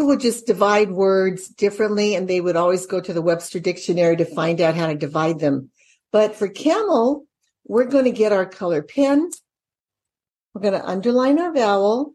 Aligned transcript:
people 0.00 0.08
would 0.08 0.20
just 0.20 0.46
divide 0.46 0.90
words 0.90 1.46
differently 1.46 2.14
and 2.14 2.26
they 2.26 2.40
would 2.40 2.56
always 2.56 2.86
go 2.86 3.02
to 3.02 3.12
the 3.12 3.20
Webster 3.20 3.60
dictionary 3.60 4.16
to 4.16 4.24
find 4.24 4.58
out 4.58 4.74
how 4.74 4.86
to 4.86 4.94
divide 4.94 5.40
them. 5.40 5.68
But 6.10 6.34
for 6.34 6.48
camel, 6.48 7.26
we're 7.66 7.84
going 7.84 8.06
to 8.06 8.10
get 8.10 8.32
our 8.32 8.46
color 8.46 8.80
pen. 8.80 9.30
We're 10.54 10.62
going 10.62 10.72
to 10.72 10.88
underline 10.88 11.38
our 11.38 11.52
vowel, 11.52 12.14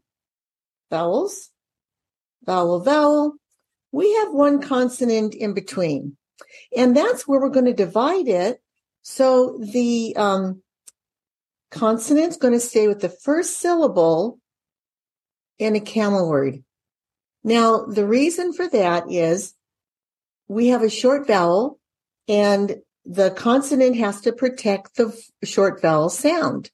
vowels, 0.89 1.51
vowel, 2.43 2.79
vowel. 2.79 3.35
We 3.91 4.11
have 4.15 4.31
one 4.31 4.63
consonant 4.63 5.35
in 5.35 5.53
between. 5.53 6.17
And 6.75 6.97
that's 6.97 7.27
where 7.27 7.39
we're 7.39 7.49
going 7.49 7.65
to 7.65 7.73
divide 7.73 8.27
it. 8.27 8.63
So 9.03 9.59
the 9.59 10.15
um, 10.17 10.63
consonant's 11.69 12.37
going 12.37 12.55
to 12.55 12.59
stay 12.59 12.87
with 12.87 13.01
the 13.01 13.09
first 13.09 13.59
syllable 13.59 14.39
in 15.59 15.75
a 15.75 15.79
camel 15.79 16.27
word. 16.27 16.63
Now, 17.45 17.85
the 17.85 18.07
reason 18.07 18.53
for 18.53 18.67
that 18.69 19.03
is 19.07 19.53
we 20.47 20.69
have 20.69 20.81
a 20.81 20.89
short 20.89 21.27
vowel 21.27 21.79
and 22.27 22.77
the 23.05 23.29
consonant 23.29 23.97
has 23.97 24.21
to 24.21 24.33
protect 24.33 24.95
the 24.95 25.15
short 25.43 25.79
vowel 25.79 26.09
sound. 26.09 26.71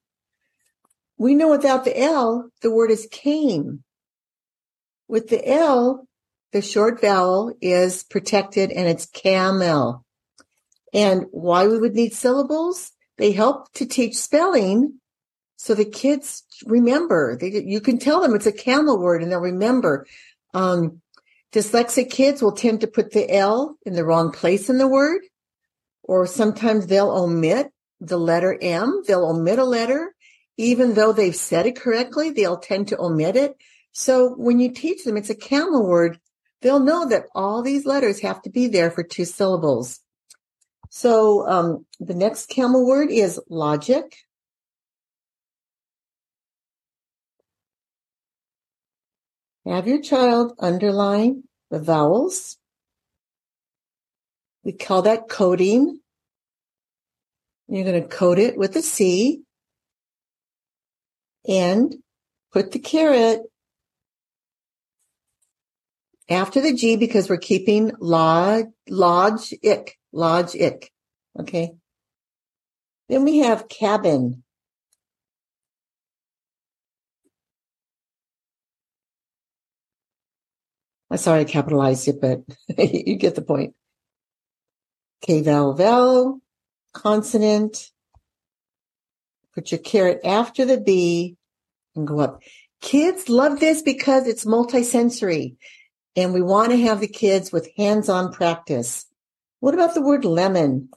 We 1.18 1.36
know 1.36 1.50
without 1.50 1.84
the 1.84 2.00
L, 2.00 2.50
the 2.62 2.72
word 2.72 2.90
is 2.90 3.06
came. 3.12 3.84
With 5.10 5.28
the 5.28 5.46
L, 5.46 6.08
the 6.54 6.62
short 6.62 7.02
vowel 7.02 7.54
is 7.60 8.04
protected 8.04 8.72
and 8.72 8.88
it's 8.88 9.06
camel. 9.08 10.06
And 10.94 11.26
why 11.32 11.68
we 11.68 11.80
would 11.80 11.96
need 11.96 12.14
syllables? 12.14 12.94
They 13.18 13.34
help 13.34 13.74
to 13.74 13.86
teach 13.86 14.16
spelling 14.16 15.02
so 15.62 15.76
the 15.76 15.86
kids 15.86 16.44
remember. 16.66 17.38
They, 17.40 17.62
you 17.64 17.82
can 17.82 18.00
tell 18.00 18.20
them 18.20 18.34
it's 18.34 18.48
a 18.48 18.52
camel 18.52 18.98
word 19.00 19.22
and 19.22 19.32
they'll 19.32 19.40
remember. 19.40 20.08
Um, 20.54 21.02
dyslexic 21.52 22.10
kids 22.10 22.42
will 22.42 22.52
tend 22.54 22.82
to 22.82 22.88
put 22.88 23.12
the 23.12 23.34
L 23.34 23.78
in 23.86 23.94
the 23.94 24.06
wrong 24.06 24.32
place 24.32 24.70
in 24.70 24.78
the 24.78 24.88
word, 24.88 25.22
or 26.04 26.26
sometimes 26.26 26.88
they'll 26.88 27.12
omit 27.12 27.72
the 28.00 28.18
letter 28.18 28.58
M. 28.62 29.04
They'll 29.08 29.30
omit 29.30 29.60
a 29.60 29.64
letter, 29.64 30.16
even 30.58 30.94
though 30.94 31.14
they've 31.14 31.36
said 31.36 31.66
it 31.66 31.76
correctly, 31.76 32.30
they'll 32.30 32.58
tend 32.58 32.88
to 32.90 33.00
omit 33.00 33.36
it. 33.36 33.56
So 33.94 34.36
when 34.36 34.60
you 34.60 34.72
teach 34.72 35.04
them, 35.04 35.18
it's 35.18 35.30
a 35.30 35.36
camel 35.36 35.88
word. 35.88 36.20
They'll 36.62 36.80
know 36.80 37.08
that 37.10 37.26
all 37.34 37.62
these 37.62 37.86
letters 37.86 38.22
have 38.22 38.42
to 38.44 38.50
be 38.50 38.68
there 38.68 38.92
for 38.92 39.04
two 39.04 39.26
syllables. 39.26 40.00
So 40.90 41.48
um, 41.48 41.86
the 42.00 42.14
next 42.14 42.50
camel 42.50 42.86
word 42.86 43.10
is 43.10 43.40
logic. 43.50 44.18
Have 49.66 49.88
your 49.88 50.02
child 50.02 50.54
underline 50.60 51.44
the 51.70 51.80
vowels. 51.80 52.58
We 54.64 54.74
call 54.74 55.04
that 55.04 55.30
coding. 55.30 56.00
You're 57.68 57.86
going 57.86 58.02
to 58.02 58.08
code 58.08 58.40
it 58.40 58.58
with 58.58 58.76
a 58.76 58.82
C 58.82 59.44
and 61.48 61.96
put 62.52 62.72
the 62.72 62.80
caret 62.80 63.42
after 66.30 66.62
the 66.62 66.74
G 66.74 66.98
because 66.98 67.30
we're 67.30 67.38
keeping 67.38 67.92
lodge, 68.00 68.66
lodge, 68.90 69.54
ick. 69.64 69.98
Okay. 71.40 71.72
Then 73.10 73.24
we 73.24 73.40
have 73.40 73.70
cabin. 73.70 74.44
I'm 81.12 81.18
sorry 81.18 81.42
I 81.42 81.44
capitalized 81.44 82.08
it, 82.08 82.22
but 82.22 82.42
you 82.78 83.16
get 83.16 83.36
the 83.36 83.42
point. 83.42 83.76
K 85.22 85.42
vowel 85.42 85.74
vowel, 85.74 86.40
consonant. 86.94 87.92
Put 89.54 89.72
your 89.72 89.80
caret 89.80 90.22
after 90.24 90.64
the 90.64 90.80
B 90.80 91.36
and 91.96 92.08
go 92.08 92.22
up. 92.22 92.42
Kids 92.80 93.28
love 93.28 93.60
this 93.60 93.82
because 93.82 94.26
it's 94.26 94.46
multisensory 94.46 95.58
and 96.16 96.34
we 96.34 96.42
want 96.42 96.72
to 96.72 96.78
have 96.78 97.02
the 97.02 97.08
kids 97.08 97.52
with 97.52 97.70
hands-on 97.76 98.32
practice. 98.32 99.06
What 99.60 99.74
about 99.74 99.94
the 99.94 100.02
word 100.02 100.24
lemon? 100.24 100.90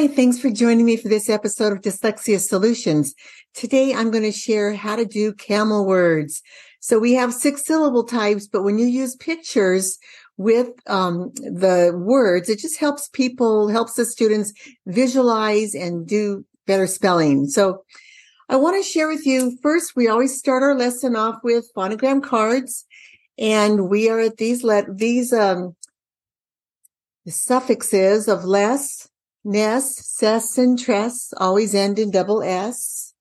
Hi, 0.00 0.08
thanks 0.08 0.38
for 0.38 0.48
joining 0.48 0.86
me 0.86 0.96
for 0.96 1.08
this 1.08 1.28
episode 1.28 1.74
of 1.74 1.82
Dyslexia 1.82 2.40
Solutions. 2.40 3.14
Today 3.52 3.92
I'm 3.92 4.10
going 4.10 4.24
to 4.24 4.32
share 4.32 4.72
how 4.72 4.96
to 4.96 5.04
do 5.04 5.34
camel 5.34 5.84
words. 5.84 6.40
So 6.80 6.98
we 6.98 7.12
have 7.12 7.34
six 7.34 7.66
syllable 7.66 8.04
types, 8.04 8.46
but 8.46 8.62
when 8.62 8.78
you 8.78 8.86
use 8.86 9.14
pictures 9.16 9.98
with 10.38 10.68
um, 10.86 11.32
the 11.34 11.92
words, 11.94 12.48
it 12.48 12.60
just 12.60 12.80
helps 12.80 13.10
people, 13.10 13.68
helps 13.68 13.92
the 13.92 14.06
students 14.06 14.54
visualize 14.86 15.74
and 15.74 16.06
do 16.06 16.46
better 16.66 16.86
spelling. 16.86 17.46
So 17.48 17.84
I 18.48 18.56
want 18.56 18.82
to 18.82 18.90
share 18.90 19.06
with 19.06 19.26
you 19.26 19.58
first, 19.62 19.96
we 19.96 20.08
always 20.08 20.34
start 20.34 20.62
our 20.62 20.74
lesson 20.74 21.14
off 21.14 21.40
with 21.44 21.70
phonogram 21.76 22.22
cards 22.22 22.86
and 23.38 23.90
we 23.90 24.08
are 24.08 24.20
at 24.20 24.38
these 24.38 24.64
let 24.64 24.96
these 24.96 25.30
um 25.30 25.76
the 27.26 27.32
suffixes 27.32 28.28
of 28.28 28.46
less 28.46 29.09
Ness, 29.44 29.96
Cess, 30.06 30.58
and 30.58 30.78
Tress 30.78 31.32
always 31.36 31.74
end 31.74 31.98
in 31.98 32.10
double 32.10 32.42
S. 32.42 33.14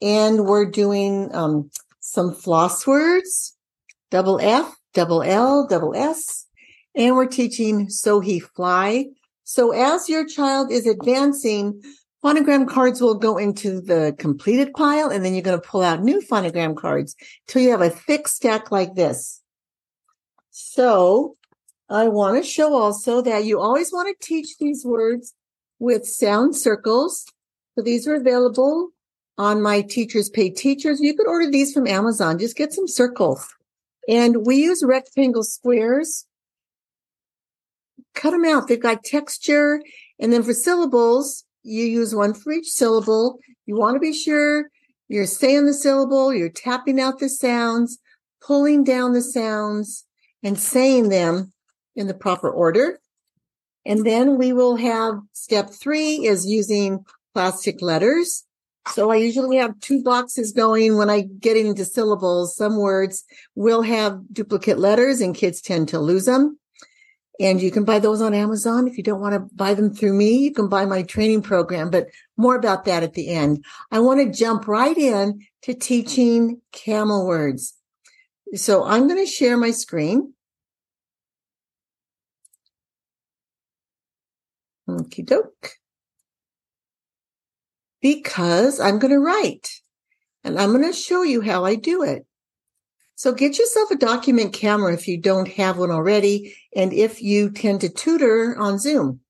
And 0.00 0.46
we're 0.46 0.64
doing 0.64 1.32
um, 1.34 1.70
some 2.00 2.34
floss 2.34 2.86
words, 2.86 3.56
double 4.10 4.40
F, 4.40 4.74
double 4.92 5.22
L, 5.22 5.66
double 5.68 5.94
S. 5.94 6.46
And 6.94 7.14
we're 7.14 7.26
teaching 7.26 7.88
so 7.88 8.20
he 8.20 8.40
fly. 8.40 9.06
So 9.44 9.70
as 9.72 10.08
your 10.08 10.26
child 10.26 10.72
is 10.72 10.86
advancing, 10.86 11.80
phonogram 12.24 12.68
cards 12.68 13.00
will 13.00 13.14
go 13.14 13.38
into 13.38 13.80
the 13.80 14.14
completed 14.18 14.72
pile 14.74 15.10
and 15.10 15.24
then 15.24 15.34
you're 15.34 15.42
going 15.42 15.60
to 15.60 15.66
pull 15.66 15.82
out 15.82 16.02
new 16.02 16.20
phonogram 16.20 16.76
cards 16.76 17.14
till 17.46 17.62
you 17.62 17.70
have 17.70 17.80
a 17.80 17.90
thick 17.90 18.28
stack 18.28 18.72
like 18.72 18.94
this. 18.94 19.40
So 20.50 21.36
I 21.88 22.08
want 22.08 22.42
to 22.42 22.48
show 22.48 22.74
also 22.74 23.22
that 23.22 23.44
you 23.44 23.60
always 23.60 23.92
want 23.92 24.08
to 24.08 24.26
teach 24.26 24.58
these 24.58 24.84
words 24.84 25.34
with 25.82 26.06
sound 26.06 26.54
circles. 26.54 27.26
So 27.74 27.82
these 27.82 28.06
are 28.06 28.14
available 28.14 28.90
on 29.36 29.60
my 29.60 29.82
Teachers 29.82 30.30
Pay 30.30 30.50
Teachers. 30.50 31.00
You 31.00 31.16
could 31.16 31.26
order 31.26 31.50
these 31.50 31.72
from 31.72 31.88
Amazon. 31.88 32.38
Just 32.38 32.56
get 32.56 32.72
some 32.72 32.86
circles. 32.86 33.52
And 34.08 34.46
we 34.46 34.56
use 34.56 34.84
rectangle 34.84 35.42
squares. 35.42 36.24
Cut 38.14 38.30
them 38.30 38.44
out. 38.44 38.68
They've 38.68 38.78
got 38.78 39.02
texture. 39.02 39.82
And 40.20 40.32
then 40.32 40.44
for 40.44 40.54
syllables, 40.54 41.44
you 41.64 41.84
use 41.84 42.14
one 42.14 42.34
for 42.34 42.52
each 42.52 42.70
syllable. 42.70 43.40
You 43.66 43.74
want 43.76 43.96
to 43.96 44.00
be 44.00 44.12
sure 44.12 44.70
you're 45.08 45.26
saying 45.26 45.66
the 45.66 45.74
syllable, 45.74 46.32
you're 46.32 46.48
tapping 46.48 47.00
out 47.00 47.18
the 47.18 47.28
sounds, 47.28 47.98
pulling 48.40 48.84
down 48.84 49.14
the 49.14 49.20
sounds, 49.20 50.06
and 50.44 50.56
saying 50.56 51.08
them 51.08 51.52
in 51.96 52.06
the 52.06 52.14
proper 52.14 52.48
order. 52.48 53.00
And 53.84 54.06
then 54.06 54.38
we 54.38 54.52
will 54.52 54.76
have 54.76 55.20
step 55.32 55.70
three 55.70 56.26
is 56.26 56.46
using 56.46 57.04
plastic 57.34 57.82
letters. 57.82 58.44
So 58.88 59.10
I 59.10 59.16
usually 59.16 59.56
have 59.58 59.78
two 59.80 60.02
boxes 60.02 60.52
going 60.52 60.96
when 60.96 61.08
I 61.08 61.22
get 61.22 61.56
into 61.56 61.84
syllables. 61.84 62.56
Some 62.56 62.78
words 62.78 63.24
will 63.54 63.82
have 63.82 64.20
duplicate 64.32 64.78
letters 64.78 65.20
and 65.20 65.34
kids 65.34 65.60
tend 65.60 65.88
to 65.88 66.00
lose 66.00 66.26
them. 66.26 66.58
And 67.40 67.60
you 67.60 67.70
can 67.70 67.84
buy 67.84 67.98
those 67.98 68.20
on 68.20 68.34
Amazon. 68.34 68.86
If 68.86 68.96
you 68.96 69.02
don't 69.02 69.20
want 69.20 69.34
to 69.34 69.54
buy 69.54 69.74
them 69.74 69.94
through 69.94 70.12
me, 70.12 70.36
you 70.38 70.52
can 70.52 70.68
buy 70.68 70.84
my 70.84 71.02
training 71.02 71.42
program, 71.42 71.90
but 71.90 72.08
more 72.36 72.56
about 72.56 72.84
that 72.84 73.02
at 73.02 73.14
the 73.14 73.28
end. 73.28 73.64
I 73.90 74.00
want 74.00 74.20
to 74.20 74.38
jump 74.38 74.68
right 74.68 74.96
in 74.96 75.40
to 75.62 75.74
teaching 75.74 76.60
camel 76.72 77.26
words. 77.26 77.74
So 78.54 78.84
I'm 78.84 79.08
going 79.08 79.24
to 79.24 79.30
share 79.30 79.56
my 79.56 79.70
screen. 79.70 80.34
Okie 84.88 85.24
doke. 85.24 85.70
Because 88.00 88.80
I'm 88.80 88.98
going 88.98 89.12
to 89.12 89.20
write 89.20 89.68
and 90.44 90.58
I'm 90.58 90.70
going 90.70 90.84
to 90.84 90.92
show 90.92 91.22
you 91.22 91.40
how 91.40 91.64
I 91.64 91.76
do 91.76 92.02
it. 92.02 92.26
So 93.14 93.32
get 93.32 93.58
yourself 93.58 93.90
a 93.92 93.96
document 93.96 94.52
camera 94.52 94.92
if 94.92 95.06
you 95.06 95.16
don't 95.16 95.46
have 95.52 95.78
one 95.78 95.92
already. 95.92 96.56
And 96.74 96.92
if 96.92 97.22
you 97.22 97.50
tend 97.50 97.82
to 97.82 97.88
tutor 97.88 98.56
on 98.58 98.78
Zoom. 98.78 99.20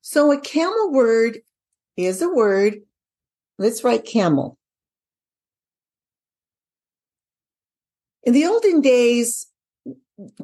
So 0.00 0.32
a 0.32 0.40
camel 0.40 0.90
word 0.90 1.38
is 1.96 2.20
a 2.20 2.28
word. 2.28 2.78
Let's 3.58 3.84
write 3.84 4.04
camel. 4.04 4.58
In 8.24 8.32
the 8.32 8.46
olden 8.46 8.80
days, 8.80 9.46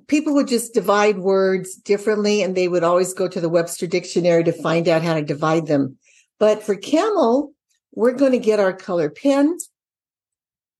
people 0.06 0.34
would 0.34 0.48
just 0.48 0.74
divide 0.74 1.18
words 1.18 1.76
differently 1.76 2.42
and 2.42 2.56
they 2.56 2.68
would 2.68 2.84
always 2.84 3.14
go 3.14 3.28
to 3.28 3.40
the 3.40 3.48
Webster 3.48 3.86
dictionary 3.86 4.44
to 4.44 4.52
find 4.52 4.88
out 4.88 5.02
how 5.02 5.14
to 5.14 5.22
divide 5.22 5.66
them. 5.66 5.98
But 6.38 6.62
for 6.62 6.74
camel, 6.74 7.52
we're 7.92 8.12
going 8.12 8.32
to 8.32 8.38
get 8.38 8.60
our 8.60 8.72
color 8.72 9.10
pen. 9.10 9.58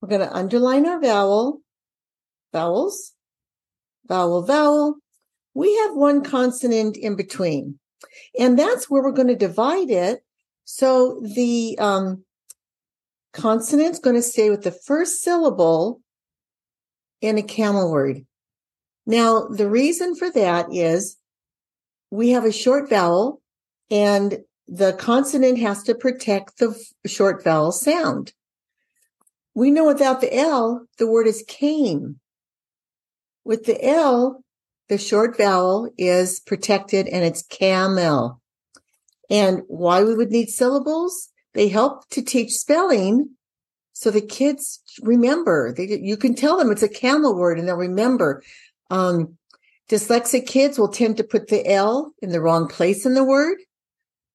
We're 0.01 0.09
going 0.09 0.27
to 0.27 0.35
underline 0.35 0.87
our 0.87 1.01
vowel, 1.01 1.61
vowels, 2.53 3.13
vowel, 4.07 4.43
vowel. 4.43 4.97
We 5.55 5.77
have 5.79 5.95
one 5.95 6.23
consonant 6.23 6.97
in 6.97 7.17
between. 7.17 7.79
And 8.39 8.59
that's 8.59 8.89
where 8.89 9.03
we're 9.03 9.13
going 9.13 9.29
to 9.29 9.37
divide 9.37 9.91
it. 9.91 10.23
So 10.65 11.21
the 11.35 11.77
um, 11.81 12.25
consonant's 13.33 13.99
going 13.99 14.17
to 14.17 14.23
stay 14.23 14.51
with 14.51 14.63
the 14.63 14.71
first 14.71 15.23
syllable 15.23 16.01
in 17.21 17.39
a 17.39 17.43
camel 17.43 17.91
word. 17.91 18.25
Now, 19.09 19.49
the 19.49 19.71
reason 19.71 20.15
for 20.15 20.31
that 20.33 20.67
is 20.71 21.17
we 22.11 22.29
have 22.31 22.45
a 22.45 22.53
short 22.53 22.91
vowel 22.91 23.41
and 23.91 24.41
the 24.67 24.93
consonant 24.93 25.59
has 25.61 25.83
to 25.85 25.95
protect 25.95 26.59
the 26.59 26.79
short 27.07 27.43
vowel 27.43 27.73
sound. 27.73 28.35
We 29.55 29.71
know 29.71 29.87
without 29.87 30.21
the 30.21 30.37
L, 30.37 30.87
the 30.99 31.07
word 31.07 31.27
is 31.27 31.43
came. 31.49 32.21
With 33.45 33.65
the 33.65 33.83
L, 33.83 34.45
the 34.91 34.99
short 34.99 35.39
vowel 35.39 35.91
is 35.97 36.41
protected 36.41 37.09
and 37.09 37.25
it's 37.25 37.43
camel. 37.43 38.43
And 39.31 39.63
why 39.69 40.05
we 40.05 40.15
would 40.15 40.31
need 40.31 40.51
syllables? 40.51 41.31
They 41.55 41.69
help 41.69 42.07
to 42.11 42.21
teach 42.21 42.53
spelling 42.53 43.31
so 43.99 44.13
the 44.13 44.21
kids 44.21 44.81
remember. 45.03 45.73
They, 45.73 45.99
you 46.01 46.17
can 46.17 46.37
tell 46.37 46.57
them 46.57 46.71
it's 46.71 46.85
a 46.85 46.89
camel 46.89 47.35
word 47.35 47.59
and 47.59 47.67
they'll 47.67 47.75
remember. 47.75 48.45
Um, 48.91 49.39
dyslexic 49.91 50.47
kids 50.47 50.79
will 50.79 50.89
tend 50.89 51.17
to 51.17 51.25
put 51.25 51.49
the 51.49 51.67
L 51.71 52.13
in 52.23 52.31
the 52.31 52.41
wrong 52.41 52.69
place 52.69 53.05
in 53.07 53.15
the 53.15 53.25
word, 53.25 53.59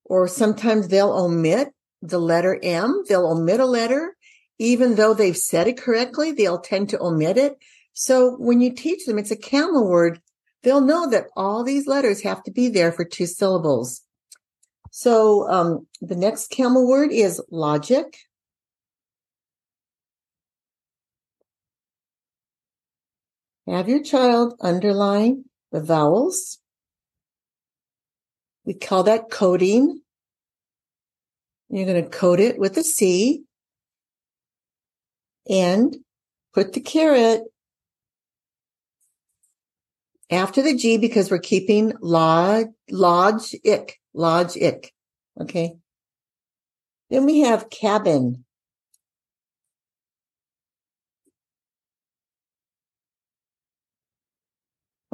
or 0.05 0.27
sometimes 0.27 0.87
they'll 0.87 1.11
omit 1.11 1.69
the 2.01 2.19
letter 2.19 2.59
M. 2.61 3.03
They'll 3.07 3.31
omit 3.31 3.59
a 3.59 3.65
letter, 3.65 4.15
even 4.59 4.95
though 4.95 5.13
they've 5.13 5.37
said 5.37 5.67
it 5.67 5.77
correctly, 5.77 6.31
they'll 6.31 6.59
tend 6.59 6.89
to 6.89 7.01
omit 7.01 7.37
it. 7.37 7.57
So 7.93 8.35
when 8.37 8.61
you 8.61 8.73
teach 8.73 9.05
them, 9.05 9.17
it's 9.17 9.31
a 9.31 9.35
camel 9.35 9.87
word. 9.87 10.21
They'll 10.63 10.81
know 10.81 11.09
that 11.09 11.27
all 11.35 11.63
these 11.63 11.87
letters 11.87 12.21
have 12.23 12.43
to 12.43 12.51
be 12.51 12.69
there 12.69 12.91
for 12.91 13.05
two 13.05 13.25
syllables. 13.25 14.01
So 14.91 15.49
um, 15.49 15.87
the 16.01 16.15
next 16.15 16.49
camel 16.49 16.87
word 16.87 17.11
is 17.11 17.41
logic. 17.51 18.17
Have 23.67 23.87
your 23.87 24.03
child 24.03 24.55
underline 24.59 25.45
the 25.71 25.81
vowels. 25.81 26.59
We 28.65 28.73
call 28.73 29.03
that 29.03 29.29
coding. 29.31 30.01
You're 31.69 31.85
going 31.85 32.03
to 32.03 32.09
code 32.09 32.39
it 32.39 32.59
with 32.59 32.77
a 32.77 32.83
C 32.83 33.43
and 35.49 35.97
put 36.53 36.73
the 36.73 36.81
caret 36.81 37.41
after 40.29 40.61
the 40.61 40.75
G 40.75 40.97
because 40.97 41.31
we're 41.31 41.39
keeping 41.39 41.89
ick, 41.89 42.67
lodge, 44.13 44.57
ick. 44.57 44.93
Okay. 45.41 45.75
Then 47.09 47.25
we 47.25 47.41
have 47.41 47.69
cabin. 47.69 48.45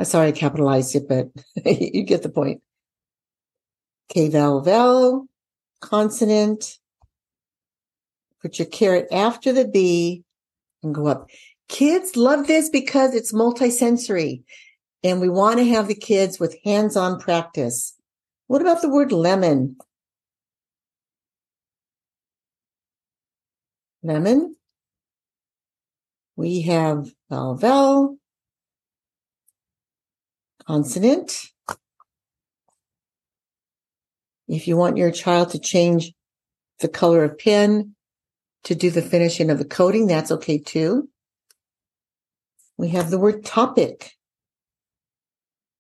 Sorry 0.04 0.28
I 0.28 0.32
capitalized 0.32 0.96
it, 0.96 1.08
but 1.08 1.30
you 1.66 2.04
get 2.04 2.24
the 2.24 2.30
point. 2.30 2.62
K 4.10 4.30
vowel 4.30 4.62
vowel, 4.62 5.28
consonant. 5.82 6.78
Put 8.42 8.58
your 8.58 8.68
caret 8.68 9.08
after 9.12 9.52
the 9.52 9.68
B 9.68 10.24
and 10.82 10.96
go 10.96 11.08
up. 11.08 11.30
Kids 11.68 12.16
love 12.16 12.48
this 12.48 12.70
because 12.70 13.14
it's 13.14 13.34
multisensory 13.34 14.44
and 15.04 15.22
we 15.22 15.30
want 15.30 15.60
to 15.60 15.66
have 15.66 15.88
the 15.88 15.96
kids 15.96 16.40
with 16.40 16.58
hands-on 16.64 17.20
practice. 17.20 17.96
What 18.48 18.62
about 18.62 18.82
the 18.82 18.90
word 18.90 19.12
lemon? 19.12 19.78
Lemon. 24.04 24.56
We 26.36 26.62
have 26.62 27.10
vowel 27.30 27.56
vowel, 27.56 28.19
consonant. 30.66 31.48
If 34.48 34.68
you 34.68 34.78
want 34.78 34.98
your 34.98 35.12
child 35.12 35.52
to 35.52 35.60
change 35.60 36.14
the 36.80 36.88
color 36.88 37.24
of 37.24 37.38
pen 37.38 37.96
to 38.64 38.76
do 38.76 38.90
the 38.90 39.02
finishing 39.02 39.50
of 39.50 39.60
the 39.60 39.66
coding, 39.66 40.08
that's 40.08 40.32
okay 40.32 40.58
too. 40.58 41.10
We 42.78 42.90
have 42.90 43.10
the 43.10 43.20
word 43.20 43.46
topic. 43.46 44.14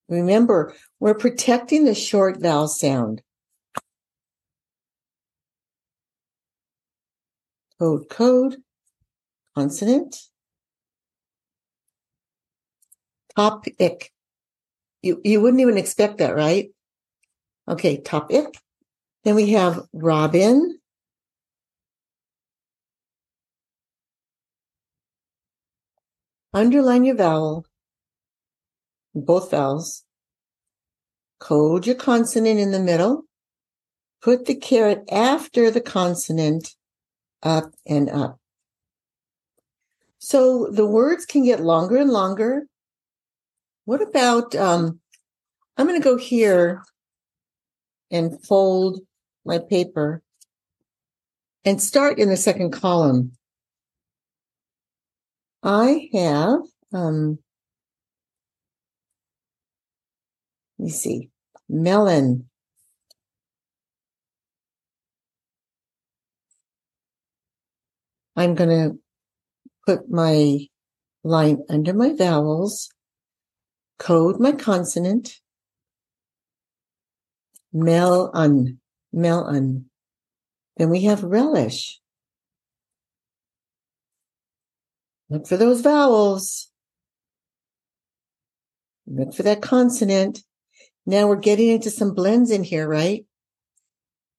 Remember, 0.10 0.74
we're 1.00 1.14
protecting 1.14 1.86
the 1.86 1.96
short 1.96 2.42
vowel 2.42 2.68
sound. 2.68 3.22
Code, 7.80 8.10
code, 8.10 8.58
consonant. 9.56 10.18
Topic. 13.36 14.12
You, 15.02 15.22
you 15.24 15.42
wouldn't 15.42 15.62
even 15.62 15.78
expect 15.78 16.18
that, 16.18 16.36
right? 16.36 16.70
Okay, 17.68 18.02
topic. 18.02 18.58
Then 19.24 19.36
we 19.36 19.52
have 19.52 19.84
Robin. 19.94 20.80
Underline 26.54 27.06
your 27.06 27.16
vowel, 27.16 27.66
both 29.14 29.52
vowels. 29.52 30.04
Code 31.40 31.86
your 31.86 31.96
consonant 31.96 32.60
in 32.60 32.72
the 32.72 32.80
middle. 32.80 33.24
Put 34.22 34.46
the 34.46 34.56
caret 34.56 35.04
after 35.12 35.70
the 35.70 35.80
consonant 35.80 36.76
up 37.44 37.72
and 37.86 38.10
up. 38.10 38.40
So 40.18 40.68
the 40.72 40.86
words 40.86 41.26
can 41.26 41.46
get 41.46 41.62
longer 41.62 41.98
and 41.98 42.10
longer 42.10 42.64
what 43.90 44.04
about, 44.04 44.54
um, 44.54 45.00
I'm 45.76 45.88
going 45.88 46.00
to 46.00 46.08
go 46.08 46.16
here 46.16 46.84
and 48.12 48.40
fold 48.46 49.00
my 49.44 49.58
paper 49.58 50.22
and 51.66 51.82
start 51.82 52.20
in 52.20 52.30
the 52.30 52.38
second 52.38 52.70
column. 52.70 53.32
I 55.64 56.08
have, 56.14 56.60
um, 56.94 57.40
let 60.78 60.86
me 60.86 60.92
see, 60.92 61.32
melon. 61.68 62.48
I'm 68.36 68.54
going 68.54 68.70
to 68.70 69.00
put 69.88 70.12
my 70.12 70.60
line 71.24 71.64
under 71.68 71.96
my 71.96 72.14
vowels 72.16 72.92
code 74.00 74.40
my 74.40 74.54
consonant. 74.54 75.40
Melon, 77.72 78.80
melon. 79.14 79.90
Then 80.78 80.90
we 80.90 81.02
have 81.02 81.24
relish. 81.24 82.00
Look 85.30 85.46
for 85.46 85.58
those 85.58 85.82
vowels. 85.82 86.72
Look 89.06 89.36
for 89.36 89.44
that 89.44 89.62
consonant. 89.62 90.44
Now 91.06 91.28
we're 91.28 91.36
getting 91.36 91.70
into 91.70 91.92
some 91.92 92.16
blends 92.16 92.50
in 92.50 92.64
here, 92.64 92.88
right? 92.88 93.26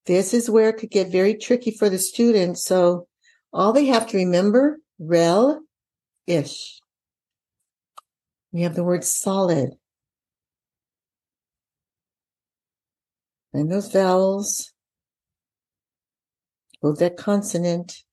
This 0.07 0.35
is 0.35 0.51
where 0.51 0.71
it 0.71 0.79
could 0.79 0.91
get 0.91 1.13
very 1.13 1.35
tricky 1.35 1.71
for 1.71 1.89
the 1.89 1.99
student. 1.99 2.59
So 2.59 3.07
all 3.53 3.73
they 3.73 3.87
have 3.87 4.09
to 4.09 4.17
remember, 4.17 4.79
rel, 4.99 5.61
ish. 6.27 6.80
We 8.53 8.63
have 8.63 8.75
the 8.75 8.85
word 8.85 9.05
solid. 9.05 9.77
And 13.53 13.71
those 13.71 13.91
vowels, 13.91 14.73
hold 16.81 16.99
that 16.99 17.17
consonant. 17.17 18.05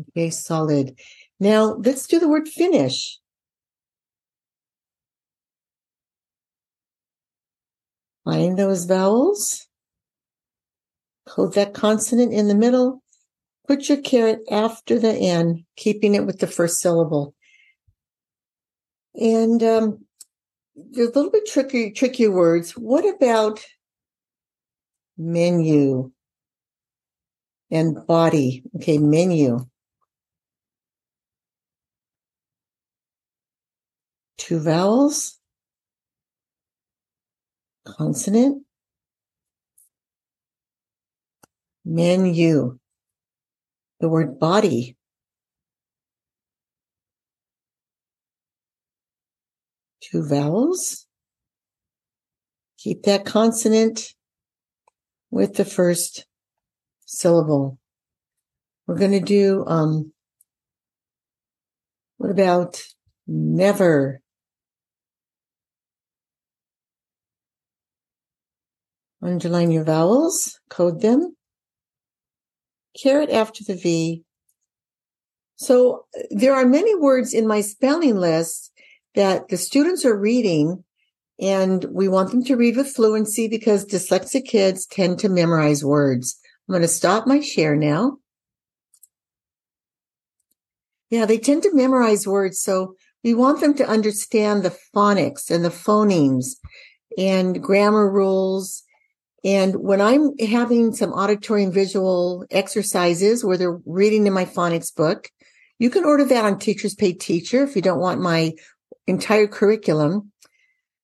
Okay, 0.00 0.30
solid. 0.30 0.98
Now 1.40 1.74
let's 1.84 2.06
do 2.06 2.18
the 2.18 2.28
word 2.28 2.48
finish. 2.48 3.18
Find 8.24 8.58
those 8.58 8.84
vowels. 8.84 9.66
Hold 11.28 11.54
that 11.54 11.74
consonant 11.74 12.32
in 12.32 12.48
the 12.48 12.54
middle 12.54 13.02
Put 13.68 13.90
your 13.90 13.98
caret 13.98 14.40
after 14.50 14.98
the 14.98 15.12
N, 15.12 15.66
keeping 15.76 16.14
it 16.14 16.24
with 16.24 16.38
the 16.38 16.46
first 16.46 16.80
syllable. 16.80 17.34
And 19.14 19.62
um, 19.62 20.06
a 20.74 21.00
little 21.00 21.30
bit 21.30 21.46
tricky, 21.46 21.90
tricky 21.90 22.28
words. 22.28 22.72
What 22.72 23.04
about 23.04 23.62
menu 25.18 26.10
and 27.70 28.06
body? 28.06 28.62
Okay, 28.76 28.96
menu. 28.96 29.66
Two 34.38 34.60
vowels, 34.60 35.38
consonant, 37.84 38.64
menu. 41.84 42.77
The 44.00 44.08
word 44.08 44.38
body. 44.38 44.96
two 50.10 50.26
vowels. 50.26 51.06
Keep 52.78 53.02
that 53.04 53.24
consonant 53.24 54.14
with 55.30 55.54
the 55.54 55.64
first 55.64 56.26
syllable. 57.06 57.78
We're 58.86 58.98
going 58.98 59.12
to 59.12 59.20
do, 59.20 59.64
um, 59.66 60.12
what 62.16 62.30
about 62.30 62.82
never? 63.26 64.20
Underline 69.20 69.72
your 69.72 69.84
vowels, 69.84 70.60
code 70.70 71.00
them. 71.00 71.37
Caret 73.02 73.30
after 73.30 73.64
the 73.64 73.74
V. 73.74 74.22
So 75.56 76.06
there 76.30 76.54
are 76.54 76.66
many 76.66 76.94
words 76.94 77.34
in 77.34 77.46
my 77.46 77.60
spelling 77.60 78.16
list 78.16 78.72
that 79.14 79.48
the 79.48 79.56
students 79.56 80.04
are 80.04 80.16
reading 80.16 80.84
and 81.40 81.84
we 81.90 82.08
want 82.08 82.30
them 82.30 82.44
to 82.44 82.56
read 82.56 82.76
with 82.76 82.88
fluency 82.88 83.48
because 83.48 83.84
dyslexic 83.84 84.44
kids 84.44 84.86
tend 84.86 85.18
to 85.20 85.28
memorize 85.28 85.84
words. 85.84 86.38
I'm 86.68 86.72
going 86.72 86.82
to 86.82 86.88
stop 86.88 87.26
my 87.26 87.40
share 87.40 87.76
now. 87.76 88.18
Yeah, 91.10 91.26
they 91.26 91.38
tend 91.38 91.62
to 91.62 91.74
memorize 91.74 92.26
words. 92.26 92.60
So 92.60 92.94
we 93.24 93.34
want 93.34 93.60
them 93.60 93.74
to 93.74 93.88
understand 93.88 94.62
the 94.62 94.76
phonics 94.94 95.50
and 95.50 95.64
the 95.64 95.70
phonemes 95.70 96.56
and 97.16 97.62
grammar 97.62 98.10
rules. 98.10 98.82
And 99.44 99.76
when 99.76 100.00
I'm 100.00 100.36
having 100.38 100.92
some 100.92 101.12
auditory 101.12 101.64
and 101.64 101.72
visual 101.72 102.44
exercises 102.50 103.44
where 103.44 103.56
they're 103.56 103.80
reading 103.86 104.26
in 104.26 104.32
my 104.32 104.44
phonics 104.44 104.94
book, 104.94 105.30
you 105.78 105.90
can 105.90 106.04
order 106.04 106.24
that 106.24 106.44
on 106.44 106.58
Teachers 106.58 106.94
Pay 106.94 107.12
Teacher 107.12 107.62
if 107.62 107.76
you 107.76 107.82
don't 107.82 108.00
want 108.00 108.20
my 108.20 108.54
entire 109.06 109.46
curriculum. 109.46 110.32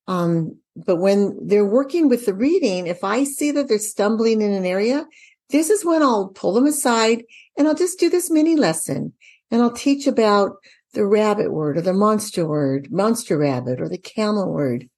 Um, 0.08 0.58
but 0.76 0.96
when 0.96 1.38
they're 1.46 1.64
working 1.64 2.08
with 2.08 2.26
the 2.26 2.34
reading, 2.34 2.88
if 2.88 3.04
I 3.04 3.24
see 3.24 3.52
that 3.52 3.68
they're 3.68 3.78
stumbling 3.78 4.42
in 4.42 4.52
an 4.52 4.64
area, 4.64 5.06
this 5.50 5.70
is 5.70 5.84
when 5.84 6.02
I'll 6.02 6.28
pull 6.28 6.52
them 6.52 6.66
aside 6.66 7.24
and 7.56 7.68
I'll 7.68 7.74
just 7.74 8.00
do 8.00 8.10
this 8.10 8.30
mini 8.30 8.56
lesson 8.56 9.12
and 9.50 9.62
I'll 9.62 9.70
teach 9.70 10.06
about 10.06 10.56
the 10.94 11.06
rabbit 11.06 11.52
word 11.52 11.76
or 11.76 11.80
the 11.80 11.92
monster 11.92 12.46
word, 12.46 12.90
monster 12.90 13.38
rabbit 13.38 13.80
or 13.80 13.88
the 13.88 13.98
camel 13.98 14.50
word. 14.52 14.88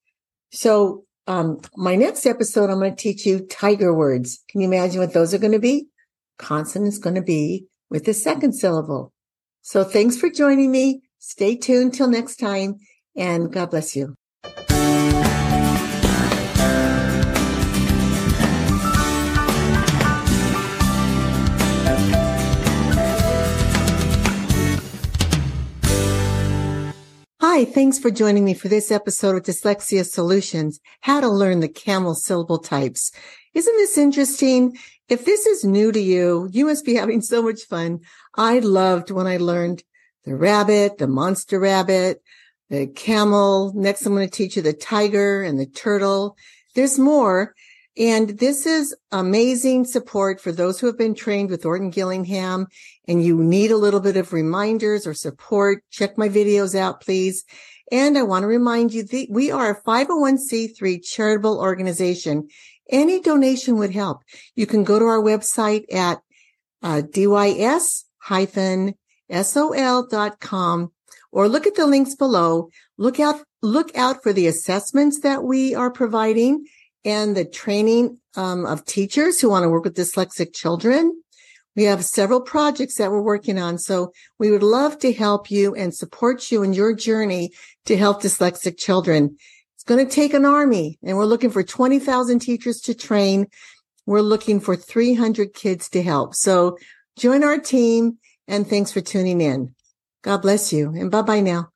So, 0.53 1.05
um, 1.27 1.61
my 1.77 1.97
next 1.97 2.25
episode, 2.27 2.71
I'm 2.71 2.79
going 2.79 2.95
to 2.95 2.97
teach 2.97 3.27
you 3.27 3.41
tiger 3.47 3.93
words. 3.93 4.43
Can 4.49 4.61
you 4.61 4.69
imagine 4.69 5.01
what 5.01 5.13
those 5.13 5.35
are 5.35 5.39
going 5.39 5.53
to 5.53 5.59
be? 5.59 5.89
Consonant 6.39 6.93
is 6.93 6.99
going 6.99 7.17
to 7.17 7.23
be 7.23 7.67
with 7.91 8.05
the 8.05 8.15
second 8.15 8.53
syllable. 8.53 9.13
So 9.63 9.83
thanks 9.83 10.17
for 10.17 10.31
joining 10.31 10.71
me. 10.71 11.03
Stay 11.19 11.57
tuned 11.57 11.95
till 11.95 12.09
next 12.09 12.37
time 12.37 12.77
and 13.17 13.53
God 13.53 13.71
bless 13.71 13.97
you. 13.97 14.15
Hi, 27.57 27.65
thanks 27.65 27.99
for 27.99 28.11
joining 28.11 28.45
me 28.45 28.53
for 28.53 28.69
this 28.69 28.91
episode 28.91 29.35
of 29.35 29.45
Dyslexia 29.45 30.05
Solutions, 30.05 30.79
how 31.01 31.23
to 31.23 31.29
learn 31.29 31.61
the 31.61 31.71
camel 31.71 32.15
syllable 32.15 32.59
types. 32.59 33.13
Isn't 33.55 33.77
this 33.79 33.97
interesting? 33.97 34.77
If 35.09 35.25
this 35.25 35.47
is 35.47 35.65
new 35.65 35.91
to 35.91 35.99
you, 35.99 36.51
you 36.53 36.67
must 36.67 36.85
be 36.85 36.95
having 36.97 37.23
so 37.23 37.41
much 37.41 37.63
fun. 37.63 38.01
I 38.35 38.59
loved 38.59 39.11
when 39.11 39.27
I 39.27 39.39
learned 39.39 39.85
the 40.27 40.37
rabbit, 40.37 40.99
the 40.99 41.07
monster 41.07 41.59
rabbit, 41.59 42.23
the 42.69 42.89
camel. 42.89 43.73
Next, 43.75 44.05
I'm 44.05 44.15
going 44.15 44.29
to 44.29 44.31
teach 44.31 44.57
you 44.57 44.61
the 44.61 44.75
tiger 44.75 45.43
and 45.43 45.59
the 45.59 45.65
turtle. 45.65 46.37
There's 46.75 46.99
more. 46.99 47.55
And 47.99 48.39
this 48.39 48.67
is 48.67 48.95
amazing 49.11 49.87
support 49.87 50.39
for 50.41 50.53
those 50.53 50.79
who 50.79 50.87
have 50.87 50.99
been 50.99 51.15
trained 51.15 51.49
with 51.49 51.65
Orton 51.65 51.89
Gillingham 51.89 52.67
and 53.09 53.25
you 53.25 53.43
need 53.43 53.71
a 53.71 53.79
little 53.79 54.01
bit 54.01 54.19
of 54.19 54.35
reminders 54.35 55.07
or 55.07 55.15
support. 55.15 55.83
Check 55.91 56.19
my 56.19 56.29
videos 56.29 56.75
out, 56.75 57.01
please. 57.01 57.45
And 57.91 58.19
I 58.19 58.23
want 58.23 58.43
to 58.43 58.49
remind 58.49 58.93
you 58.93 59.03
that 59.05 59.29
we 59.31 59.51
are 59.51 59.71
a 59.71 59.83
501c3 59.83 61.03
charitable 61.03 61.59
organization. 61.59 62.49
Any 62.91 63.21
donation 63.21 63.77
would 63.79 63.93
help. 63.93 64.23
You 64.55 64.67
can 64.67 64.85
go 64.85 64.99
to 64.99 65.05
our 65.07 65.23
website 65.23 65.85
at 65.93 66.19
uh, 66.83 67.01
dys-sol.com 67.03 68.03
or 71.33 71.49
look 71.49 71.67
at 71.67 71.75
the 71.77 71.87
links 71.87 72.15
below. 72.15 72.69
Look 72.99 73.21
out, 73.21 73.41
look 73.63 73.97
out 73.97 74.23
for 74.23 74.35
the 74.35 74.47
assessments 74.47 75.21
that 75.21 75.45
we 75.45 75.75
are 75.75 75.91
providing 75.91 76.67
and 77.07 77.37
the 77.37 77.45
training 77.45 78.19
um, 78.37 78.67
of 78.67 78.85
teachers 78.85 79.41
who 79.41 79.49
want 79.49 79.63
to 79.63 79.69
work 79.69 79.85
with 79.85 79.97
dyslexic 79.97 80.53
children. 80.53 81.23
We 81.77 81.85
have 81.85 82.05
several 82.05 82.41
projects 82.41 82.97
that 82.99 83.11
we're 83.11 83.23
working 83.23 83.59
on. 83.59 83.79
So 83.79 84.13
we 84.39 84.51
would 84.51 84.63
love 84.63 84.99
to 85.01 85.13
help 85.13 85.51
you 85.51 85.75
and 85.75 85.95
support 85.95 86.51
you 86.51 86.63
in 86.63 86.73
your 86.73 86.95
journey 86.95 87.53
to 87.85 87.97
help 87.97 88.23
dyslexic 88.23 88.77
children. 88.77 89.37
It's 89.75 89.85
going 89.85 90.05
to 90.05 90.13
take 90.13 90.35
an 90.35 90.45
army 90.45 90.99
and 91.03 91.17
we're 91.17 91.27
looking 91.27 91.51
for 91.51 91.63
20,000 91.63 92.41
teachers 92.41 92.81
to 92.83 92.95
train. 92.95 93.47
We're 94.05 94.21
looking 94.21 94.59
for 94.59 94.75
300 94.75 95.55
kids 95.55 95.89
to 95.91 96.03
help. 96.03 96.35
So 96.35 96.77
join 97.17 97.45
our 97.45 97.59
team 97.59 98.19
and 98.49 98.67
thanks 98.67 98.91
for 98.91 99.01
tuning 99.01 99.41
in. 99.41 99.75
God 100.23 100.43
bless 100.43 100.73
you 100.73 100.91
and 100.91 101.11
bye 101.11 101.23
bye 101.23 101.41
now. 101.41 101.71